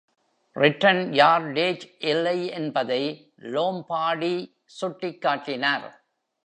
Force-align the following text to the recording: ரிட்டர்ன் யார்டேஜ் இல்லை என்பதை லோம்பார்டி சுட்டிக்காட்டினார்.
ரிட்டர்ன் 0.55 1.11
யார்டேஜ் 1.11 1.83
இல்லை 1.97 2.49
என்பதை 2.49 3.03
லோம்பார்டி 3.37 4.35
சுட்டிக்காட்டினார். 4.81 5.89